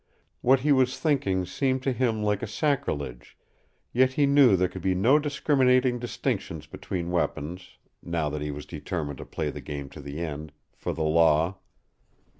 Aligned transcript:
What 0.41 0.61
he 0.61 0.71
was 0.71 0.97
thinking 0.99 1.45
seemed 1.45 1.83
to 1.83 1.91
him 1.91 2.23
like 2.23 2.41
a 2.41 2.47
sacrilege, 2.47 3.37
yet 3.93 4.13
he 4.13 4.25
knew 4.25 4.55
there 4.55 4.67
could 4.67 4.81
be 4.81 4.95
no 4.95 5.19
discriminating 5.19 5.99
distinctions 5.99 6.65
between 6.65 7.11
weapons, 7.11 7.77
now 8.01 8.27
that 8.29 8.41
he 8.41 8.49
was 8.49 8.65
determined 8.65 9.19
to 9.19 9.25
play 9.25 9.51
the 9.51 9.61
game 9.61 9.89
to 9.89 10.01
the 10.01 10.17
end, 10.19 10.53
for 10.75 10.91
the 10.91 11.03
Law. 11.03 11.57